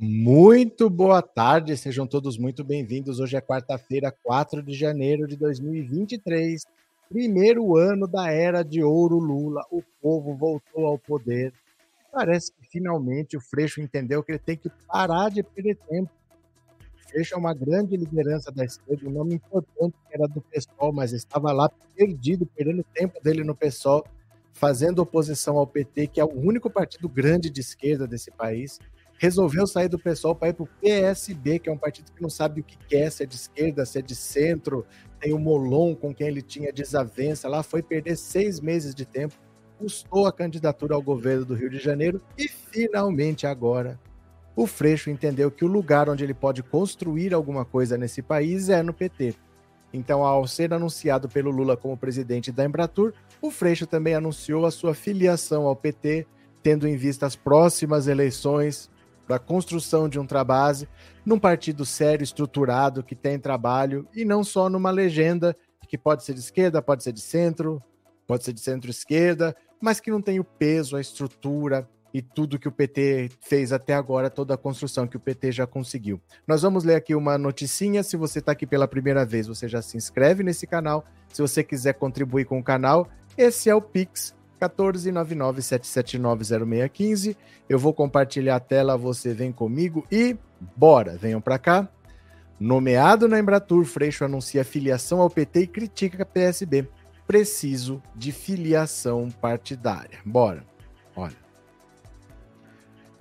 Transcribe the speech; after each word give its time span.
Muito 0.00 0.88
boa 0.88 1.20
tarde, 1.20 1.76
sejam 1.76 2.06
todos 2.06 2.38
muito 2.38 2.62
bem-vindos. 2.62 3.18
Hoje 3.18 3.36
é 3.36 3.40
quarta-feira, 3.40 4.14
4 4.22 4.62
de 4.62 4.72
janeiro 4.72 5.26
de 5.26 5.34
2023, 5.34 6.64
primeiro 7.08 7.76
ano 7.76 8.06
da 8.06 8.30
era 8.30 8.62
de 8.62 8.80
ouro 8.80 9.18
Lula. 9.18 9.60
O 9.72 9.82
povo 10.00 10.36
voltou 10.36 10.86
ao 10.86 11.00
poder. 11.00 11.52
Parece 12.12 12.52
que 12.52 12.64
finalmente 12.70 13.36
o 13.36 13.40
Freixo 13.40 13.80
entendeu 13.80 14.22
que 14.22 14.30
ele 14.30 14.38
tem 14.38 14.56
que 14.56 14.70
parar 14.86 15.30
de 15.30 15.42
perder 15.42 15.76
tempo. 15.90 16.12
O 16.78 17.08
Freixo 17.10 17.34
é 17.34 17.36
uma 17.36 17.52
grande 17.52 17.96
liderança 17.96 18.52
da 18.52 18.64
esquerda, 18.64 19.08
um 19.08 19.12
nome 19.12 19.34
importante 19.34 19.96
que 20.08 20.14
era 20.14 20.28
do 20.28 20.40
PSOL, 20.40 20.92
mas 20.92 21.12
estava 21.12 21.50
lá 21.50 21.68
perdido, 21.96 22.46
perdendo 22.46 22.84
tempo 22.94 23.20
dele 23.20 23.42
no 23.42 23.56
PSOL, 23.56 24.06
fazendo 24.52 25.00
oposição 25.00 25.56
ao 25.58 25.66
PT, 25.66 26.06
que 26.06 26.20
é 26.20 26.24
o 26.24 26.38
único 26.38 26.70
partido 26.70 27.08
grande 27.08 27.50
de 27.50 27.60
esquerda 27.60 28.06
desse 28.06 28.30
país 28.30 28.78
resolveu 29.18 29.66
sair 29.66 29.88
do 29.88 29.98
pessoal 29.98 30.34
para 30.34 30.48
ir 30.48 30.54
para 30.54 30.64
o 30.64 30.68
PSB, 30.80 31.58
que 31.58 31.68
é 31.68 31.72
um 31.72 31.78
partido 31.78 32.12
que 32.12 32.22
não 32.22 32.30
sabe 32.30 32.60
o 32.60 32.64
que 32.64 32.78
quer, 32.88 33.10
se 33.10 33.24
é 33.24 33.26
de 33.26 33.34
esquerda, 33.34 33.84
se 33.84 33.98
é 33.98 34.02
de 34.02 34.14
centro. 34.14 34.86
Tem 35.20 35.32
o 35.32 35.38
Molon, 35.38 35.94
com 35.94 36.14
quem 36.14 36.28
ele 36.28 36.42
tinha 36.42 36.72
desavença 36.72 37.48
lá, 37.48 37.62
foi 37.62 37.82
perder 37.82 38.16
seis 38.16 38.60
meses 38.60 38.94
de 38.94 39.04
tempo, 39.04 39.34
custou 39.76 40.26
a 40.26 40.32
candidatura 40.32 40.94
ao 40.94 41.02
governo 41.02 41.44
do 41.44 41.54
Rio 41.54 41.68
de 41.68 41.78
Janeiro 41.78 42.20
e 42.36 42.48
finalmente 42.48 43.46
agora 43.46 43.98
o 44.58 44.66
Freixo 44.66 45.08
entendeu 45.08 45.52
que 45.52 45.64
o 45.64 45.68
lugar 45.68 46.08
onde 46.08 46.24
ele 46.24 46.34
pode 46.34 46.64
construir 46.64 47.32
alguma 47.32 47.64
coisa 47.64 47.96
nesse 47.96 48.20
país 48.20 48.68
é 48.68 48.82
no 48.82 48.92
PT. 48.92 49.36
Então, 49.92 50.24
ao 50.24 50.48
ser 50.48 50.74
anunciado 50.74 51.28
pelo 51.28 51.52
Lula 51.52 51.76
como 51.76 51.96
presidente 51.96 52.50
da 52.50 52.64
Embratur, 52.64 53.14
o 53.40 53.52
Freixo 53.52 53.86
também 53.86 54.14
anunciou 54.14 54.66
a 54.66 54.72
sua 54.72 54.94
filiação 54.94 55.64
ao 55.66 55.76
PT, 55.76 56.26
tendo 56.60 56.88
em 56.88 56.96
vista 56.96 57.24
as 57.24 57.36
próximas 57.36 58.08
eleições 58.08 58.90
para 59.28 59.36
a 59.36 59.38
construção 59.38 60.08
de 60.08 60.18
um 60.18 60.26
trabalho 60.26 60.88
num 61.24 61.38
partido 61.38 61.84
sério, 61.84 62.24
estruturado, 62.24 63.02
que 63.02 63.14
tem 63.14 63.38
trabalho, 63.38 64.08
e 64.14 64.24
não 64.24 64.42
só 64.42 64.70
numa 64.70 64.90
legenda 64.90 65.54
que 65.86 65.98
pode 65.98 66.24
ser 66.24 66.32
de 66.32 66.40
esquerda, 66.40 66.80
pode 66.80 67.04
ser 67.04 67.12
de 67.12 67.20
centro, 67.20 67.82
pode 68.26 68.44
ser 68.44 68.54
de 68.54 68.60
centro-esquerda, 68.60 69.54
mas 69.78 70.00
que 70.00 70.10
não 70.10 70.22
tem 70.22 70.40
o 70.40 70.44
peso, 70.44 70.96
a 70.96 71.00
estrutura 71.00 71.86
e 72.12 72.22
tudo 72.22 72.58
que 72.58 72.66
o 72.66 72.72
PT 72.72 73.30
fez 73.40 73.70
até 73.70 73.92
agora, 73.92 74.30
toda 74.30 74.54
a 74.54 74.58
construção 74.58 75.06
que 75.06 75.18
o 75.18 75.20
PT 75.20 75.52
já 75.52 75.66
conseguiu. 75.66 76.18
Nós 76.46 76.62
vamos 76.62 76.82
ler 76.82 76.94
aqui 76.94 77.14
uma 77.14 77.36
noticinha. 77.36 78.02
Se 78.02 78.16
você 78.16 78.38
está 78.38 78.52
aqui 78.52 78.66
pela 78.66 78.88
primeira 78.88 79.26
vez, 79.26 79.46
você 79.46 79.68
já 79.68 79.82
se 79.82 79.98
inscreve 79.98 80.42
nesse 80.42 80.66
canal. 80.66 81.04
Se 81.30 81.42
você 81.42 81.62
quiser 81.62 81.92
contribuir 81.94 82.46
com 82.46 82.58
o 82.58 82.64
canal, 82.64 83.06
esse 83.36 83.68
é 83.68 83.74
o 83.74 83.82
Pix 83.82 84.34
14997790615. 84.60 87.36
Eu 87.68 87.78
vou 87.78 87.92
compartilhar 87.92 88.56
a 88.56 88.60
tela, 88.60 88.96
você 88.96 89.32
vem 89.32 89.52
comigo 89.52 90.04
e 90.10 90.36
bora, 90.76 91.16
venham 91.16 91.40
para 91.40 91.58
cá. 91.58 91.88
Nomeado 92.58 93.28
na 93.28 93.38
Embratur, 93.38 93.84
Freixo 93.84 94.24
anuncia 94.24 94.64
filiação 94.64 95.20
ao 95.20 95.30
PT 95.30 95.60
e 95.60 95.66
critica 95.66 96.24
a 96.24 96.26
PSB. 96.26 96.88
Preciso 97.26 98.02
de 98.16 98.32
filiação 98.32 99.30
partidária. 99.30 100.18
Bora. 100.24 100.64
Olha. 101.14 101.47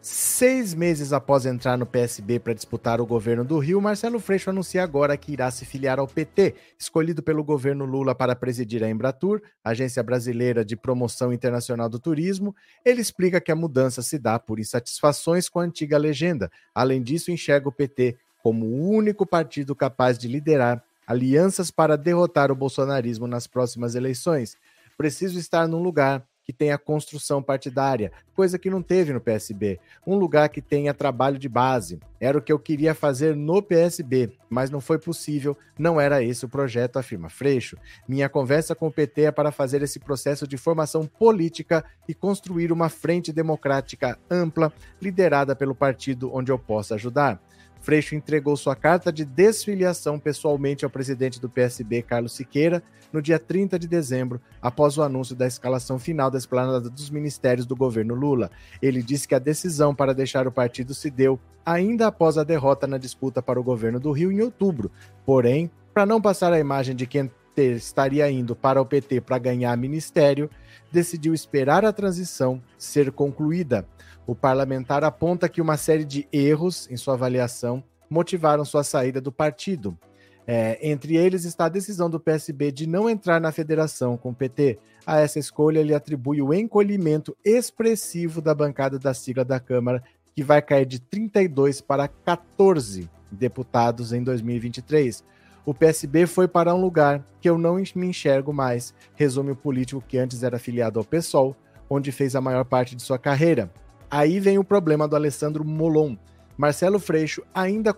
Seis 0.10 0.74
meses 0.74 1.12
após 1.12 1.46
entrar 1.46 1.78
no 1.78 1.86
PSB 1.86 2.40
para 2.40 2.54
disputar 2.54 3.02
o 3.02 3.06
governo 3.06 3.44
do 3.44 3.60
Rio, 3.60 3.82
Marcelo 3.82 4.22
Freixo 4.22 4.50
anuncia 4.50 4.82
agora 4.82 5.18
que 5.18 5.34
irá 5.34 5.52
se 5.52 5.66
filiar 5.66 6.00
ao 6.00 6.08
PT, 6.08 6.56
escolhido 6.80 7.22
pelo 7.22 7.44
governo 7.44 7.84
Lula 7.84 8.16
para 8.16 8.34
presidir 8.34 8.82
a 8.86 8.90
Embratur, 8.90 9.42
Agência 9.62 10.02
Brasileira 10.02 10.64
de 10.64 10.78
Promoção 10.78 11.34
Internacional 11.34 11.90
do 11.90 12.00
Turismo. 12.00 12.56
Ele 12.86 13.02
explica 13.02 13.42
que 13.42 13.52
a 13.52 13.56
mudança 13.56 14.02
se 14.02 14.18
dá 14.18 14.40
por 14.40 14.62
insatisfações 14.62 15.50
com 15.50 15.60
a 15.60 15.64
antiga 15.64 15.98
legenda. 15.98 16.50
Além 16.74 17.04
disso, 17.04 17.30
enxerga 17.30 17.68
o 17.68 17.74
PT 17.74 18.16
como 18.42 18.66
o 18.66 18.90
único 18.90 19.26
partido 19.26 19.76
capaz 19.76 20.18
de 20.18 20.30
liderar 20.30 20.82
alianças 21.06 21.70
para 21.70 21.98
derrotar 21.98 22.50
o 22.50 22.56
bolsonarismo 22.56 23.28
nas 23.28 23.46
próximas 23.46 23.94
eleições. 23.94 24.56
Preciso 24.98 25.38
estar 25.38 25.68
num 25.68 25.84
lugar 25.84 26.26
que 26.48 26.54
tenha 26.54 26.78
construção 26.78 27.44
partidária, 27.44 28.10
coisa 28.34 28.58
que 28.58 28.70
não 28.70 28.82
teve 28.82 29.12
no 29.12 29.20
PSB. 29.20 29.82
Um 30.06 30.16
lugar 30.16 30.48
que 30.48 30.62
tenha 30.62 30.94
trabalho 30.94 31.38
de 31.38 31.50
base. 31.50 32.00
Era 32.22 32.38
o 32.38 32.42
que 32.42 32.54
eu 32.54 32.58
queria 32.58 32.96
fazer 32.96 33.36
no 33.36 33.62
PSB, 33.62 34.32
mas 34.50 34.70
não 34.70 34.80
foi 34.80 34.98
possível, 34.98 35.58
não 35.78 36.00
era 36.00 36.24
esse 36.24 36.46
o 36.46 36.50
projeto, 36.50 36.98
afirma 36.98 37.30
Freixo. 37.30 37.78
Minha 38.08 38.30
conversa 38.30 38.74
com 38.74 38.88
o 38.88 38.92
PT 38.92 39.24
é 39.24 39.32
para 39.32 39.52
fazer 39.52 39.82
esse 39.82 40.00
processo 40.00 40.48
de 40.48 40.56
formação 40.56 41.06
política 41.06 41.84
e 42.08 42.14
construir 42.14 42.72
uma 42.72 42.88
frente 42.88 43.34
democrática 43.34 44.18
ampla, 44.32 44.72
liderada 45.02 45.54
pelo 45.54 45.76
partido 45.76 46.34
onde 46.34 46.50
eu 46.50 46.58
possa 46.58 46.96
ajudar. 46.96 47.42
Freixo 47.88 48.16
entregou 48.16 48.58
sua 48.58 48.76
carta 48.76 49.14
de 49.14 49.24
desfiliação 49.24 50.20
pessoalmente 50.20 50.84
ao 50.84 50.92
presidente 50.92 51.40
do 51.40 51.48
PSB, 51.48 52.02
Carlos 52.02 52.34
Siqueira, 52.34 52.84
no 53.14 53.22
dia 53.22 53.40
30 53.40 53.80
de 53.80 53.88
dezembro, 53.88 54.42
após 54.62 54.98
o 54.98 55.04
anúncio 55.04 55.34
da 55.34 55.48
escalação 55.48 55.98
final 55.98 56.30
da 56.30 56.38
esplanada 56.38 56.90
dos 56.90 57.10
ministérios 57.10 57.66
do 57.66 57.78
governo 57.78 58.14
Lula. 58.14 58.52
Ele 58.82 59.02
disse 59.02 59.26
que 59.26 59.36
a 59.36 59.40
decisão 59.40 59.96
para 59.96 60.14
deixar 60.14 60.46
o 60.46 60.52
partido 60.52 60.94
se 60.94 61.10
deu 61.10 61.40
ainda 61.66 62.08
após 62.08 62.38
a 62.38 62.44
derrota 62.44 62.86
na 62.88 62.98
disputa 62.98 63.42
para 63.42 63.58
o 63.58 63.64
governo 63.64 64.02
do 64.02 64.12
Rio 64.12 64.34
em 64.34 64.42
outubro. 64.42 64.92
Porém, 65.26 65.72
para 65.94 66.06
não 66.06 66.20
passar 66.20 66.52
a 66.52 66.60
imagem 66.60 66.94
de 66.94 67.08
quem 67.08 67.32
estaria 67.56 68.30
indo 68.30 68.54
para 68.54 68.82
o 68.82 68.86
PT 68.86 69.22
para 69.22 69.38
ganhar 69.38 69.76
ministério, 69.78 70.50
decidiu 70.92 71.34
esperar 71.34 71.86
a 71.86 71.94
transição 71.94 72.62
ser 72.78 73.14
concluída. 73.14 73.88
O 74.28 74.36
parlamentar 74.36 75.06
aponta 75.06 75.48
que 75.48 75.62
uma 75.62 75.78
série 75.78 76.04
de 76.04 76.28
erros 76.34 76.86
em 76.92 76.98
sua 76.98 77.14
avaliação 77.14 77.82
motivaram 78.10 78.66
sua 78.66 78.84
saída 78.84 79.22
do 79.22 79.32
partido. 79.32 79.98
É, 80.46 80.78
entre 80.82 81.16
eles 81.16 81.46
está 81.46 81.66
a 81.66 81.70
decisão 81.70 82.10
do 82.10 82.20
PSB 82.20 82.72
de 82.74 82.88
não 82.88 83.10
entrar 83.10 83.40
na 83.40 83.54
federação 83.54 84.18
com 84.18 84.32
o 84.32 84.36
PT. 84.36 84.80
A 85.06 85.22
essa 85.22 85.40
escolha, 85.40 85.80
ele 85.80 85.94
atribui 85.94 86.42
o 86.42 86.54
encolhimento 86.54 87.36
expressivo 87.44 88.42
da 88.42 88.54
bancada 88.54 89.00
da 89.00 89.14
sigla 89.14 89.46
da 89.46 89.62
Câmara, 89.62 90.04
que 90.36 90.44
vai 90.44 90.62
cair 90.62 90.86
de 90.86 91.00
32 91.00 91.80
para 91.80 92.10
14 92.10 93.10
deputados 93.32 94.12
em 94.12 94.22
2023. 94.22 95.24
O 95.66 95.74
PSB 95.74 96.28
foi 96.28 96.50
para 96.50 96.76
um 96.76 96.82
lugar 96.82 97.26
que 97.42 97.50
eu 97.50 97.58
não 97.58 97.76
me 97.76 98.08
enxergo 98.08 98.54
mais, 98.54 98.94
resume 99.16 99.52
o 99.52 99.56
político 99.56 100.04
que 100.06 100.18
antes 100.18 100.44
era 100.44 100.58
afiliado 100.58 101.00
ao 101.00 101.06
PSOL, 101.06 101.56
onde 101.90 102.12
fez 102.12 102.36
a 102.36 102.42
maior 102.42 102.66
parte 102.66 102.96
de 102.96 103.02
sua 103.02 103.18
carreira. 103.18 103.72
Aí 104.10 104.40
vem 104.40 104.58
o 104.58 104.64
problema 104.64 105.08
do 105.08 105.16
Alessandro 105.16 105.66
Molon. 105.66 106.16
Marcelo 106.58 106.98
Freixo 106.98 107.44
ainda 107.54 107.96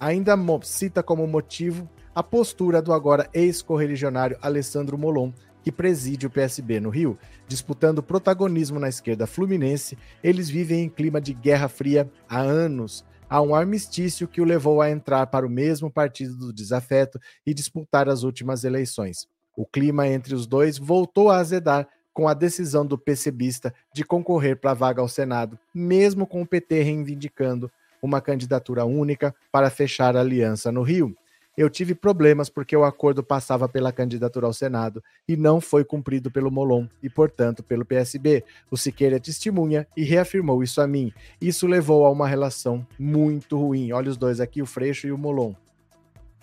ainda 0.00 0.36
cita 0.62 1.02
como 1.02 1.26
motivo 1.26 1.88
a 2.14 2.22
postura 2.22 2.82
do 2.82 2.92
agora 2.92 3.28
ex-correligionário 3.32 4.36
Alessandro 4.42 4.98
Molon, 4.98 5.32
que 5.62 5.72
preside 5.72 6.26
o 6.26 6.30
PSB 6.30 6.80
no 6.80 6.90
Rio. 6.90 7.18
Disputando 7.48 8.02
protagonismo 8.02 8.78
na 8.78 8.88
esquerda 8.88 9.26
fluminense, 9.26 9.96
eles 10.22 10.50
vivem 10.50 10.84
em 10.84 10.88
clima 10.88 11.20
de 11.20 11.32
guerra 11.32 11.68
fria 11.68 12.10
há 12.28 12.40
anos. 12.40 13.04
Há 13.30 13.40
um 13.40 13.54
armistício 13.54 14.28
que 14.28 14.40
o 14.40 14.44
levou 14.44 14.82
a 14.82 14.90
entrar 14.90 15.26
para 15.28 15.46
o 15.46 15.50
mesmo 15.50 15.90
partido 15.90 16.36
do 16.36 16.52
desafeto 16.52 17.18
e 17.46 17.54
disputar 17.54 18.08
as 18.08 18.22
últimas 18.22 18.64
eleições. 18.64 19.26
O 19.56 19.64
clima 19.64 20.06
entre 20.06 20.34
os 20.34 20.46
dois 20.46 20.78
voltou 20.78 21.30
a 21.30 21.38
azedar 21.38 21.88
com 22.14 22.28
a 22.28 22.32
decisão 22.32 22.86
do 22.86 22.96
PCBista 22.96 23.74
de 23.92 24.04
concorrer 24.04 24.56
para 24.56 24.70
a 24.70 24.74
vaga 24.74 25.02
ao 25.02 25.08
Senado, 25.08 25.58
mesmo 25.74 26.26
com 26.26 26.40
o 26.40 26.46
PT 26.46 26.82
reivindicando 26.82 27.70
uma 28.00 28.20
candidatura 28.20 28.84
única 28.84 29.34
para 29.50 29.68
fechar 29.68 30.16
a 30.16 30.20
aliança 30.20 30.70
no 30.70 30.82
Rio. 30.82 31.14
Eu 31.56 31.70
tive 31.70 31.94
problemas 31.94 32.48
porque 32.48 32.76
o 32.76 32.84
acordo 32.84 33.22
passava 33.22 33.68
pela 33.68 33.92
candidatura 33.92 34.46
ao 34.46 34.52
Senado 34.52 35.02
e 35.26 35.36
não 35.36 35.60
foi 35.60 35.84
cumprido 35.84 36.30
pelo 36.30 36.50
Molon 36.50 36.86
e, 37.00 37.08
portanto, 37.08 37.62
pelo 37.62 37.84
PSB. 37.84 38.44
O 38.70 38.76
Siqueira 38.76 39.20
testemunha 39.20 39.86
e 39.96 40.02
reafirmou 40.02 40.64
isso 40.64 40.80
a 40.80 40.86
mim. 40.86 41.12
Isso 41.40 41.66
levou 41.66 42.04
a 42.06 42.10
uma 42.10 42.26
relação 42.26 42.84
muito 42.98 43.56
ruim. 43.56 43.92
Olha 43.92 44.10
os 44.10 44.16
dois 44.16 44.40
aqui, 44.40 44.62
o 44.62 44.66
Freixo 44.66 45.06
e 45.06 45.12
o 45.12 45.18
Molon. 45.18 45.54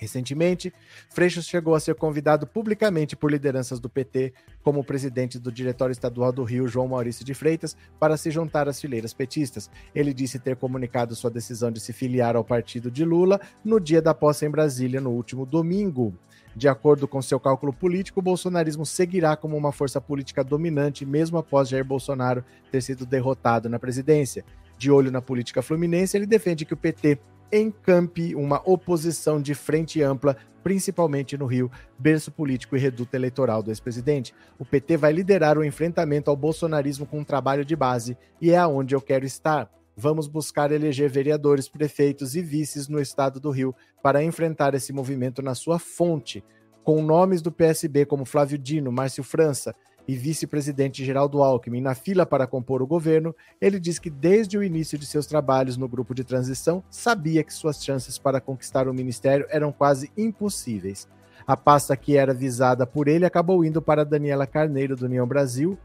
Recentemente, 0.01 0.73
Freixo 1.11 1.43
chegou 1.43 1.75
a 1.75 1.79
ser 1.79 1.93
convidado 1.93 2.47
publicamente 2.47 3.15
por 3.15 3.29
lideranças 3.29 3.79
do 3.79 3.87
PT, 3.87 4.33
como 4.63 4.79
o 4.79 4.83
presidente 4.83 5.37
do 5.37 5.51
Diretório 5.51 5.91
Estadual 5.93 6.31
do 6.31 6.43
Rio, 6.43 6.67
João 6.67 6.87
Maurício 6.87 7.23
de 7.23 7.35
Freitas, 7.35 7.77
para 7.99 8.17
se 8.17 8.31
juntar 8.31 8.67
às 8.67 8.81
fileiras 8.81 9.13
petistas. 9.13 9.69
Ele 9.93 10.11
disse 10.11 10.39
ter 10.39 10.55
comunicado 10.55 11.15
sua 11.15 11.29
decisão 11.29 11.71
de 11.71 11.79
se 11.79 11.93
filiar 11.93 12.35
ao 12.35 12.43
partido 12.43 12.89
de 12.89 13.05
Lula 13.05 13.39
no 13.63 13.79
dia 13.79 14.01
da 14.01 14.11
posse 14.11 14.43
em 14.43 14.49
Brasília, 14.49 14.99
no 14.99 15.11
último 15.11 15.45
domingo. 15.45 16.17
De 16.55 16.67
acordo 16.67 17.07
com 17.07 17.21
seu 17.21 17.39
cálculo 17.39 17.71
político, 17.71 18.21
o 18.21 18.23
bolsonarismo 18.23 18.87
seguirá 18.87 19.35
como 19.35 19.55
uma 19.55 19.71
força 19.71 20.01
política 20.01 20.43
dominante, 20.43 21.05
mesmo 21.05 21.37
após 21.37 21.69
Jair 21.69 21.85
Bolsonaro 21.85 22.43
ter 22.71 22.81
sido 22.81 23.05
derrotado 23.05 23.69
na 23.69 23.77
presidência. 23.77 24.43
De 24.79 24.89
olho 24.89 25.11
na 25.11 25.21
política 25.21 25.61
fluminense, 25.61 26.17
ele 26.17 26.25
defende 26.25 26.65
que 26.65 26.73
o 26.73 26.77
PT 26.77 27.19
encampe 27.51 28.35
uma 28.35 28.61
oposição 28.65 29.41
de 29.41 29.53
frente 29.53 30.01
ampla, 30.01 30.37
principalmente 30.63 31.37
no 31.37 31.45
Rio, 31.45 31.71
berço 31.97 32.31
político 32.31 32.75
e 32.75 32.79
reduto 32.79 33.15
eleitoral 33.15 33.61
do 33.61 33.71
ex-presidente. 33.71 34.33
O 34.57 34.65
PT 34.65 34.97
vai 34.97 35.11
liderar 35.11 35.57
o 35.57 35.63
enfrentamento 35.63 36.29
ao 36.29 36.35
bolsonarismo 36.35 37.05
com 37.05 37.19
um 37.19 37.23
trabalho 37.23 37.65
de 37.65 37.75
base 37.75 38.17
e 38.39 38.51
é 38.51 38.57
aonde 38.57 38.95
eu 38.95 39.01
quero 39.01 39.25
estar. 39.25 39.69
Vamos 39.95 40.27
buscar 40.27 40.71
eleger 40.71 41.09
vereadores, 41.09 41.67
prefeitos 41.67 42.35
e 42.35 42.41
vices 42.41 42.87
no 42.87 42.99
estado 42.99 43.39
do 43.39 43.51
Rio 43.51 43.75
para 44.01 44.23
enfrentar 44.23 44.73
esse 44.73 44.93
movimento 44.93 45.41
na 45.41 45.53
sua 45.53 45.77
fonte, 45.77 46.43
com 46.83 47.01
nomes 47.01 47.41
do 47.41 47.51
PSB 47.51 48.05
como 48.05 48.25
Flávio 48.25 48.57
Dino, 48.57 48.91
Márcio 48.91 49.23
França 49.23 49.75
e 50.07 50.15
vice-presidente 50.15 51.05
Geraldo 51.05 51.41
Alckmin 51.41 51.81
na 51.81 51.95
fila 51.95 52.25
para 52.25 52.47
compor 52.47 52.81
o 52.81 52.87
governo, 52.87 53.35
ele 53.59 53.79
diz 53.79 53.99
que 53.99 54.09
desde 54.09 54.57
o 54.57 54.63
início 54.63 54.97
de 54.97 55.05
seus 55.05 55.25
trabalhos 55.25 55.77
no 55.77 55.87
grupo 55.87 56.13
de 56.13 56.23
transição, 56.23 56.83
sabia 56.89 57.43
que 57.43 57.53
suas 57.53 57.83
chances 57.83 58.17
para 58.17 58.41
conquistar 58.41 58.87
o 58.87 58.93
ministério 58.93 59.45
eram 59.49 59.71
quase 59.71 60.11
impossíveis. 60.17 61.07
A 61.45 61.57
pasta 61.57 61.95
que 61.97 62.17
era 62.17 62.33
visada 62.33 62.85
por 62.85 63.07
ele 63.07 63.25
acabou 63.25 63.65
indo 63.65 63.81
para 63.81 64.05
Daniela 64.05 64.45
Carneiro, 64.45 64.95
do 64.95 65.05
União 65.05 65.27
Brasil, 65.27 65.77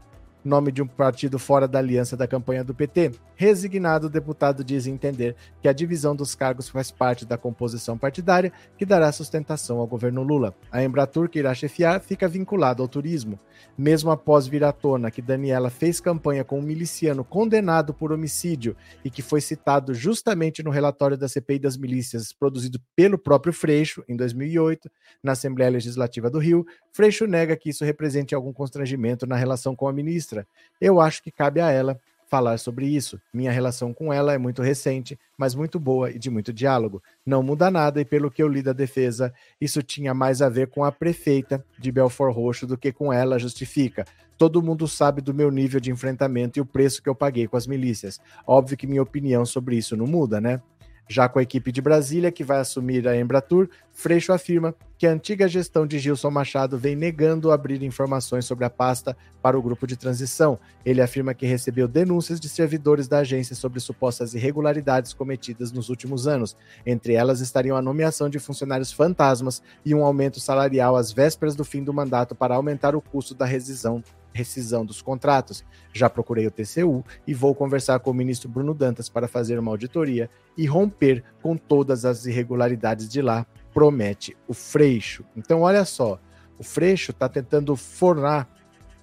nome 0.47 0.71
de 0.71 0.81
um 0.81 0.87
partido 0.87 1.37
fora 1.37 1.67
da 1.67 1.79
aliança 1.79 2.17
da 2.17 2.27
campanha 2.27 2.63
do 2.63 2.73
PT. 2.73 3.11
Resignado, 3.35 4.07
o 4.07 4.09
deputado 4.09 4.63
diz 4.63 4.87
entender 4.87 5.35
que 5.61 5.67
a 5.67 5.73
divisão 5.73 6.15
dos 6.15 6.33
cargos 6.33 6.69
faz 6.69 6.89
parte 6.89 7.25
da 7.25 7.37
composição 7.37 7.97
partidária 7.97 8.51
que 8.77 8.85
dará 8.85 9.11
sustentação 9.11 9.77
ao 9.77 9.85
governo 9.85 10.23
Lula. 10.23 10.55
A 10.71 10.83
Embratur, 10.83 11.29
que 11.29 11.37
irá 11.39 11.53
chefiar, 11.53 11.99
fica 11.99 12.27
vinculada 12.27 12.81
ao 12.81 12.87
turismo. 12.87 13.39
Mesmo 13.77 14.09
após 14.09 14.47
vir 14.47 14.63
à 14.63 14.71
tona 14.71 15.11
que 15.11 15.21
Daniela 15.21 15.69
fez 15.69 15.99
campanha 15.99 16.43
com 16.43 16.59
um 16.59 16.63
miliciano 16.63 17.23
condenado 17.23 17.93
por 17.93 18.11
homicídio 18.11 18.75
e 19.03 19.09
que 19.09 19.21
foi 19.21 19.41
citado 19.41 19.93
justamente 19.93 20.63
no 20.63 20.71
relatório 20.71 21.17
da 21.17 21.27
CPI 21.27 21.59
das 21.59 21.77
milícias 21.77 22.31
produzido 22.33 22.79
pelo 22.95 23.17
próprio 23.17 23.53
Freixo 23.53 24.03
em 24.07 24.15
2008, 24.15 24.89
na 25.23 25.33
Assembleia 25.33 25.71
Legislativa 25.71 26.29
do 26.29 26.39
Rio, 26.39 26.65
Freixo 26.93 27.27
nega 27.27 27.55
que 27.55 27.69
isso 27.69 27.85
represente 27.85 28.33
algum 28.33 28.51
constrangimento 28.51 29.27
na 29.27 29.35
relação 29.35 29.75
com 29.75 29.87
a 29.87 29.93
ministra. 29.93 30.36
Eu 30.79 30.99
acho 30.99 31.23
que 31.23 31.31
cabe 31.31 31.61
a 31.61 31.71
ela 31.71 31.99
falar 32.27 32.57
sobre 32.57 32.85
isso. 32.85 33.19
Minha 33.33 33.51
relação 33.51 33.93
com 33.93 34.11
ela 34.11 34.33
é 34.33 34.37
muito 34.37 34.61
recente, 34.61 35.17
mas 35.37 35.55
muito 35.55 35.79
boa 35.79 36.11
e 36.11 36.19
de 36.19 36.29
muito 36.29 36.51
diálogo. 36.51 37.01
Não 37.25 37.41
muda 37.41 37.71
nada 37.71 38.01
e 38.01 38.05
pelo 38.05 38.29
que 38.29 38.43
eu 38.43 38.47
li 38.47 38.61
da 38.61 38.73
defesa, 38.73 39.33
isso 39.59 39.81
tinha 39.81 40.13
mais 40.13 40.41
a 40.41 40.49
ver 40.49 40.67
com 40.67 40.83
a 40.83 40.91
prefeita 40.91 41.65
de 41.79 41.91
Belfort 41.91 42.35
Roxo 42.35 42.67
do 42.67 42.77
que 42.77 42.91
com 42.91 43.11
ela, 43.11 43.39
justifica. 43.39 44.05
Todo 44.37 44.61
mundo 44.61 44.87
sabe 44.87 45.21
do 45.21 45.33
meu 45.33 45.49
nível 45.49 45.79
de 45.79 45.89
enfrentamento 45.89 46.59
e 46.59 46.61
o 46.61 46.65
preço 46.65 47.01
que 47.01 47.09
eu 47.09 47.15
paguei 47.15 47.47
com 47.47 47.57
as 47.57 47.65
milícias. 47.65 48.19
Óbvio 48.45 48.77
que 48.77 48.85
minha 48.85 49.01
opinião 49.01 49.45
sobre 49.45 49.77
isso 49.77 49.97
não 49.97 50.05
muda, 50.05 50.39
né? 50.39 50.61
Já 51.09 51.29
com 51.29 51.39
a 51.39 51.43
equipe 51.43 51.71
de 51.71 51.81
Brasília, 51.81 52.31
que 52.31 52.43
vai 52.43 52.59
assumir 52.59 53.07
a 53.07 53.17
Embratur, 53.17 53.69
Freixo 53.93 54.33
afirma 54.33 54.75
que 54.97 55.07
a 55.07 55.11
antiga 55.11 55.47
gestão 55.47 55.87
de 55.87 55.97
Gilson 55.97 56.29
Machado 56.29 56.77
vem 56.77 56.95
negando 56.95 57.51
abrir 57.51 57.81
informações 57.81 58.45
sobre 58.45 58.65
a 58.65 58.69
pasta 58.69 59.15
para 59.41 59.57
o 59.57 59.61
grupo 59.61 59.87
de 59.87 59.95
transição. 59.95 60.59
Ele 60.85 61.01
afirma 61.01 61.33
que 61.33 61.45
recebeu 61.45 61.87
denúncias 61.87 62.39
de 62.39 62.49
servidores 62.49 63.07
da 63.07 63.19
agência 63.19 63.55
sobre 63.55 63.79
supostas 63.79 64.33
irregularidades 64.35 65.13
cometidas 65.13 65.71
nos 65.71 65.89
últimos 65.89 66.27
anos. 66.27 66.55
Entre 66.85 67.13
elas 67.13 67.39
estariam 67.39 67.77
a 67.77 67.81
nomeação 67.81 68.29
de 68.29 68.37
funcionários 68.37 68.91
fantasmas 68.91 69.63
e 69.85 69.95
um 69.95 70.03
aumento 70.03 70.39
salarial 70.39 70.95
às 70.95 71.11
vésperas 71.11 71.55
do 71.55 71.63
fim 71.63 71.83
do 71.83 71.93
mandato 71.93 72.35
para 72.35 72.55
aumentar 72.55 72.95
o 72.95 73.01
custo 73.01 73.33
da 73.33 73.45
rescisão 73.45 74.03
rescisão 74.37 74.85
dos 74.85 75.01
contratos. 75.01 75.65
Já 75.91 76.09
procurei 76.09 76.47
o 76.47 76.51
TCU 76.51 77.03
e 77.25 77.33
vou 77.33 77.53
conversar 77.55 77.99
com 77.99 78.11
o 78.11 78.13
ministro 78.13 78.47
Bruno 78.47 78.73
Dantas 78.73 79.09
para 79.09 79.27
fazer 79.27 79.57
uma 79.59 79.71
auditoria 79.71 80.29
e 80.55 80.65
romper 80.65 81.23
com 81.41 81.57
todas 81.57 82.05
as 82.05 82.25
irregularidades 82.25 83.09
de 83.09 83.21
lá, 83.21 83.45
promete 83.73 84.37
o 84.47 84.53
Freixo. 84.53 85.25
Então, 85.35 85.61
olha 85.61 85.83
só, 85.83 86.19
o 86.57 86.63
Freixo 86.63 87.11
está 87.11 87.27
tentando 87.27 87.75
fornar, 87.75 88.47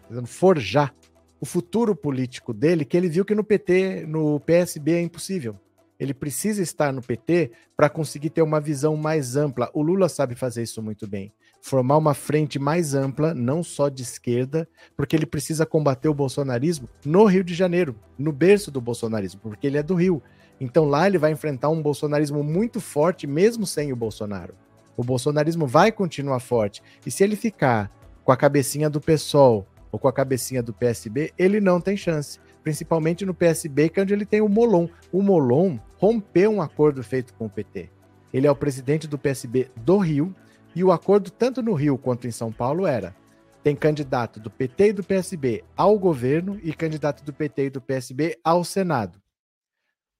tentando 0.08 0.26
forjar 0.26 0.94
o 1.40 1.44
futuro 1.46 1.94
político 1.94 2.54
dele, 2.54 2.84
que 2.84 2.96
ele 2.96 3.08
viu 3.08 3.24
que 3.24 3.34
no 3.34 3.44
PT, 3.44 4.06
no 4.06 4.40
PSB 4.40 4.92
é 4.92 5.02
impossível. 5.02 5.58
Ele 5.98 6.14
precisa 6.14 6.62
estar 6.62 6.92
no 6.92 7.02
PT 7.02 7.52
para 7.76 7.88
conseguir 7.88 8.30
ter 8.30 8.42
uma 8.42 8.60
visão 8.60 8.96
mais 8.96 9.36
ampla. 9.36 9.70
O 9.72 9.82
Lula 9.82 10.08
sabe 10.08 10.34
fazer 10.34 10.62
isso 10.62 10.82
muito 10.82 11.06
bem 11.06 11.32
formar 11.64 11.96
uma 11.96 12.12
frente 12.12 12.58
mais 12.58 12.94
ampla, 12.94 13.32
não 13.32 13.62
só 13.62 13.88
de 13.88 14.02
esquerda, 14.02 14.68
porque 14.94 15.16
ele 15.16 15.24
precisa 15.24 15.64
combater 15.64 16.10
o 16.10 16.14
bolsonarismo 16.14 16.86
no 17.06 17.24
Rio 17.24 17.42
de 17.42 17.54
Janeiro, 17.54 17.96
no 18.18 18.32
berço 18.32 18.70
do 18.70 18.82
bolsonarismo, 18.82 19.40
porque 19.40 19.66
ele 19.66 19.78
é 19.78 19.82
do 19.82 19.94
Rio. 19.94 20.22
Então 20.60 20.84
lá 20.84 21.06
ele 21.06 21.16
vai 21.16 21.32
enfrentar 21.32 21.70
um 21.70 21.80
bolsonarismo 21.80 22.44
muito 22.44 22.82
forte, 22.82 23.26
mesmo 23.26 23.66
sem 23.66 23.94
o 23.94 23.96
Bolsonaro. 23.96 24.54
O 24.94 25.02
bolsonarismo 25.02 25.66
vai 25.66 25.90
continuar 25.90 26.38
forte. 26.40 26.82
E 27.06 27.10
se 27.10 27.24
ele 27.24 27.34
ficar 27.34 27.90
com 28.22 28.30
a 28.30 28.36
cabecinha 28.36 28.90
do 28.90 29.00
PSOL 29.00 29.66
ou 29.90 29.98
com 29.98 30.06
a 30.06 30.12
cabecinha 30.12 30.62
do 30.62 30.74
PSB, 30.74 31.32
ele 31.38 31.62
não 31.62 31.80
tem 31.80 31.96
chance. 31.96 32.38
Principalmente 32.62 33.24
no 33.24 33.32
PSB, 33.32 33.88
que 33.88 33.98
é 33.98 34.02
onde 34.02 34.12
ele 34.12 34.26
tem 34.26 34.42
o 34.42 34.50
Molon. 34.50 34.86
O 35.10 35.22
Molon 35.22 35.78
rompeu 35.96 36.50
um 36.50 36.60
acordo 36.60 37.02
feito 37.02 37.32
com 37.32 37.46
o 37.46 37.50
PT. 37.50 37.88
Ele 38.34 38.46
é 38.46 38.50
o 38.50 38.56
presidente 38.56 39.08
do 39.08 39.18
PSB 39.18 39.70
do 39.74 39.96
Rio, 39.96 40.34
e 40.74 40.82
o 40.82 40.90
acordo, 40.90 41.30
tanto 41.30 41.62
no 41.62 41.74
Rio 41.74 41.96
quanto 41.96 42.26
em 42.26 42.30
São 42.30 42.52
Paulo, 42.52 42.86
era: 42.86 43.14
tem 43.62 43.74
candidato 43.74 44.40
do 44.40 44.50
PT 44.50 44.88
e 44.88 44.92
do 44.92 45.04
PSB 45.04 45.64
ao 45.76 45.98
governo 45.98 46.58
e 46.62 46.72
candidato 46.72 47.24
do 47.24 47.32
PT 47.32 47.66
e 47.66 47.70
do 47.70 47.80
PSB 47.80 48.38
ao 48.44 48.64
Senado. 48.64 49.20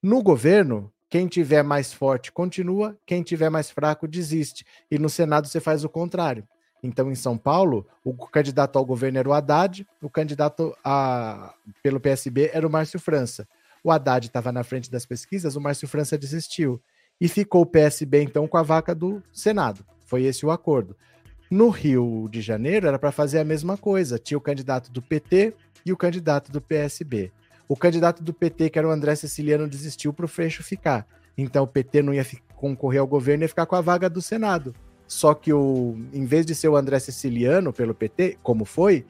No 0.02 0.22
governo, 0.22 0.92
quem 1.10 1.26
tiver 1.26 1.62
mais 1.62 1.92
forte 1.92 2.32
continua, 2.32 2.98
quem 3.06 3.22
tiver 3.22 3.50
mais 3.50 3.70
fraco 3.70 4.08
desiste. 4.08 4.64
E 4.90 4.98
no 4.98 5.08
Senado 5.08 5.46
você 5.46 5.60
faz 5.60 5.84
o 5.84 5.88
contrário. 5.88 6.46
Então, 6.82 7.10
em 7.10 7.14
São 7.14 7.38
Paulo, 7.38 7.86
o 8.04 8.14
candidato 8.14 8.78
ao 8.78 8.84
governo 8.84 9.18
era 9.18 9.28
o 9.28 9.32
Haddad, 9.32 9.86
o 10.02 10.10
candidato 10.10 10.76
a, 10.84 11.54
pelo 11.82 11.98
PSB 11.98 12.50
era 12.52 12.66
o 12.66 12.70
Márcio 12.70 13.00
França. 13.00 13.48
O 13.82 13.90
Haddad 13.90 14.26
estava 14.26 14.52
na 14.52 14.62
frente 14.62 14.90
das 14.90 15.06
pesquisas, 15.06 15.56
o 15.56 15.60
Márcio 15.60 15.88
França 15.88 16.18
desistiu. 16.18 16.82
E 17.20 17.28
ficou 17.28 17.62
o 17.62 17.66
PSB, 17.66 18.22
então, 18.22 18.46
com 18.46 18.58
a 18.58 18.62
vaca 18.62 18.94
do 18.94 19.22
Senado. 19.32 19.84
Foi 20.04 20.24
esse 20.24 20.44
o 20.44 20.50
acordo. 20.50 20.96
No 21.50 21.68
Rio 21.68 22.28
de 22.30 22.40
Janeiro 22.40 22.86
era 22.86 22.98
para 22.98 23.12
fazer 23.12 23.38
a 23.38 23.44
mesma 23.44 23.76
coisa. 23.76 24.18
Tinha 24.18 24.38
o 24.38 24.40
candidato 24.40 24.90
do 24.90 25.02
PT 25.02 25.54
e 25.84 25.92
o 25.92 25.96
candidato 25.96 26.50
do 26.50 26.60
PSB. 26.60 27.32
O 27.68 27.76
candidato 27.76 28.22
do 28.22 28.32
PT, 28.32 28.70
que 28.70 28.78
era 28.78 28.88
o 28.88 28.90
André 28.90 29.14
Siciliano, 29.14 29.68
desistiu 29.68 30.12
para 30.12 30.24
o 30.24 30.28
Freixo 30.28 30.62
ficar. 30.62 31.06
Então 31.36 31.64
o 31.64 31.66
PT 31.66 32.02
não 32.02 32.14
ia 32.14 32.26
concorrer 32.54 33.00
ao 33.00 33.06
governo, 33.06 33.44
ia 33.44 33.48
ficar 33.48 33.66
com 33.66 33.76
a 33.76 33.80
vaga 33.80 34.08
do 34.08 34.22
Senado. 34.22 34.74
Só 35.06 35.34
que 35.34 35.52
o, 35.52 35.96
em 36.12 36.24
vez 36.24 36.46
de 36.46 36.54
ser 36.54 36.68
o 36.68 36.76
André 36.76 36.98
Siciliano 36.98 37.72
pelo 37.72 37.94
PT, 37.94 38.38
como 38.42 38.64
foi, 38.64 39.04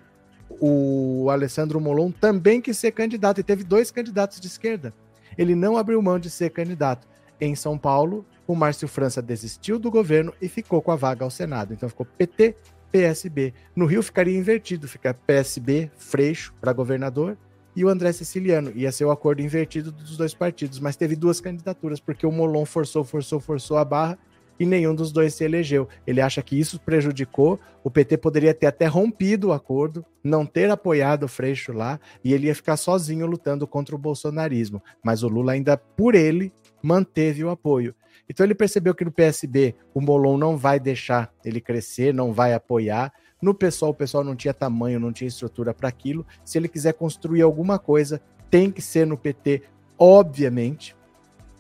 o 0.60 1.28
Alessandro 1.30 1.80
Molon 1.80 2.10
também 2.10 2.60
quis 2.60 2.78
ser 2.78 2.92
candidato 2.92 3.40
e 3.40 3.44
teve 3.44 3.64
dois 3.64 3.90
candidatos 3.90 4.40
de 4.40 4.46
esquerda. 4.46 4.92
Ele 5.36 5.54
não 5.54 5.76
abriu 5.76 6.00
mão 6.02 6.18
de 6.18 6.30
ser 6.30 6.50
candidato 6.50 7.06
em 7.40 7.54
São 7.54 7.76
Paulo 7.76 8.24
o 8.46 8.54
Márcio 8.54 8.88
França 8.88 9.22
desistiu 9.22 9.78
do 9.78 9.90
governo 9.90 10.32
e 10.40 10.48
ficou 10.48 10.82
com 10.82 10.92
a 10.92 10.96
vaga 10.96 11.24
ao 11.24 11.30
Senado. 11.30 11.72
Então 11.72 11.88
ficou 11.88 12.06
PT, 12.06 12.56
PSB. 12.92 13.52
No 13.74 13.86
Rio 13.86 14.02
ficaria 14.02 14.38
invertido, 14.38 14.86
fica 14.86 15.14
PSB, 15.14 15.90
Freixo 15.96 16.54
para 16.60 16.72
governador 16.72 17.36
e 17.74 17.84
o 17.84 17.88
André 17.88 18.12
Siciliano. 18.12 18.70
Ia 18.74 18.92
ser 18.92 19.04
o 19.04 19.10
acordo 19.10 19.42
invertido 19.42 19.90
dos 19.90 20.16
dois 20.16 20.34
partidos, 20.34 20.78
mas 20.78 20.96
teve 20.96 21.16
duas 21.16 21.40
candidaturas, 21.40 22.00
porque 22.00 22.26
o 22.26 22.32
Molon 22.32 22.64
forçou, 22.64 23.02
forçou, 23.04 23.40
forçou 23.40 23.78
a 23.78 23.84
barra 23.84 24.18
e 24.58 24.66
nenhum 24.66 24.94
dos 24.94 25.12
dois 25.12 25.34
se 25.34 25.44
elegeu. 25.44 25.88
Ele 26.06 26.20
acha 26.20 26.42
que 26.42 26.58
isso 26.58 26.80
prejudicou. 26.80 27.58
O 27.82 27.90
PT 27.90 28.16
poderia 28.18 28.54
ter 28.54 28.66
até 28.66 28.86
rompido 28.86 29.48
o 29.48 29.52
acordo, 29.52 30.04
não 30.22 30.46
ter 30.46 30.70
apoiado 30.70 31.24
o 31.24 31.28
Freixo 31.28 31.72
lá, 31.72 31.98
e 32.22 32.32
ele 32.32 32.46
ia 32.46 32.54
ficar 32.54 32.76
sozinho 32.76 33.26
lutando 33.26 33.66
contra 33.66 33.94
o 33.94 33.98
bolsonarismo. 33.98 34.82
Mas 35.02 35.22
o 35.22 35.28
Lula, 35.28 35.52
ainda 35.52 35.76
por 35.76 36.14
ele, 36.14 36.52
manteve 36.82 37.44
o 37.44 37.50
apoio. 37.50 37.94
Então 38.28 38.44
ele 38.44 38.54
percebeu 38.54 38.94
que 38.94 39.04
no 39.04 39.12
PSB 39.12 39.74
o 39.92 40.00
Molon 40.00 40.38
não 40.38 40.56
vai 40.56 40.80
deixar 40.80 41.32
ele 41.44 41.60
crescer, 41.60 42.14
não 42.14 42.32
vai 42.32 42.54
apoiar. 42.54 43.12
No 43.40 43.54
pessoal, 43.54 43.90
o 43.90 43.94
pessoal 43.94 44.24
não 44.24 44.34
tinha 44.34 44.54
tamanho, 44.54 44.98
não 44.98 45.12
tinha 45.12 45.28
estrutura 45.28 45.74
para 45.74 45.88
aquilo. 45.88 46.26
Se 46.44 46.56
ele 46.56 46.68
quiser 46.68 46.94
construir 46.94 47.42
alguma 47.42 47.78
coisa, 47.78 48.20
tem 48.50 48.70
que 48.70 48.80
ser 48.80 49.06
no 49.06 49.18
PT, 49.18 49.62
obviamente. 49.98 50.96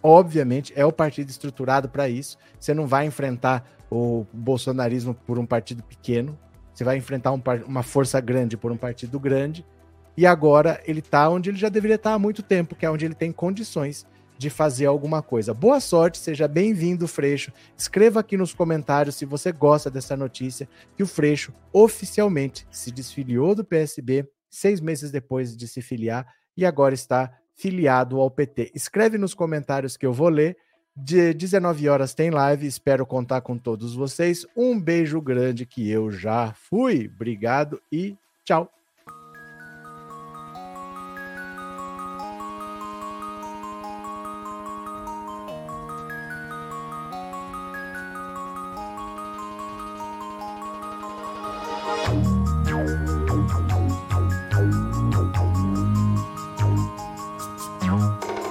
Obviamente, 0.06 0.70
é 0.76 0.84
o 0.84 0.92
partido 0.92 1.30
estruturado 1.30 1.88
para 1.88 2.10
isso. 2.10 2.36
Você 2.60 2.74
não 2.74 2.86
vai 2.86 3.06
enfrentar 3.06 3.66
o 3.90 4.26
bolsonarismo 4.34 5.14
por 5.14 5.38
um 5.38 5.46
partido 5.46 5.82
pequeno. 5.82 6.38
Você 6.74 6.84
vai 6.84 6.98
enfrentar 6.98 7.32
um, 7.32 7.40
uma 7.66 7.82
força 7.82 8.20
grande 8.20 8.54
por 8.54 8.70
um 8.70 8.76
partido 8.76 9.18
grande. 9.18 9.64
E 10.14 10.26
agora 10.26 10.78
ele 10.84 10.98
está 10.98 11.26
onde 11.30 11.48
ele 11.48 11.56
já 11.56 11.70
deveria 11.70 11.94
estar 11.94 12.10
tá 12.10 12.16
há 12.16 12.18
muito 12.18 12.42
tempo, 12.42 12.74
que 12.74 12.84
é 12.84 12.90
onde 12.90 13.06
ele 13.06 13.14
tem 13.14 13.32
condições 13.32 14.06
de 14.36 14.50
fazer 14.50 14.84
alguma 14.84 15.22
coisa. 15.22 15.54
Boa 15.54 15.80
sorte, 15.80 16.18
seja 16.18 16.46
bem-vindo, 16.46 17.08
Freixo. 17.08 17.50
Escreva 17.74 18.20
aqui 18.20 18.36
nos 18.36 18.52
comentários 18.52 19.14
se 19.14 19.24
você 19.24 19.52
gosta 19.52 19.90
dessa 19.90 20.14
notícia 20.14 20.68
que 20.94 21.02
o 21.02 21.06
Freixo 21.06 21.50
oficialmente 21.72 22.66
se 22.70 22.92
desfiliou 22.92 23.54
do 23.54 23.64
PSB 23.64 24.28
seis 24.50 24.80
meses 24.80 25.10
depois 25.10 25.56
de 25.56 25.66
se 25.66 25.80
filiar 25.80 26.26
e 26.54 26.66
agora 26.66 26.92
está 26.92 27.32
filiado 27.56 28.20
ao 28.20 28.30
PT. 28.30 28.72
Escreve 28.74 29.18
nos 29.18 29.34
comentários 29.34 29.96
que 29.96 30.06
eu 30.06 30.12
vou 30.12 30.28
ler. 30.28 30.56
De 30.96 31.34
19 31.34 31.88
horas 31.88 32.14
tem 32.14 32.30
live, 32.30 32.66
espero 32.66 33.04
contar 33.04 33.40
com 33.40 33.58
todos 33.58 33.94
vocês. 33.94 34.46
Um 34.56 34.80
beijo 34.80 35.20
grande 35.20 35.66
que 35.66 35.90
eu 35.90 36.10
já 36.10 36.52
fui. 36.52 37.10
Obrigado 37.12 37.80
e 37.90 38.16
tchau. 38.44 38.70